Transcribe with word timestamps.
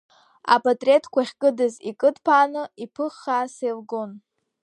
Апатреҭқәа 0.55 1.21
ахькыдыз 1.23 1.73
икыдԥааны, 1.89 2.63
иԥыххааса 2.83 3.63
илгон. 3.71 4.11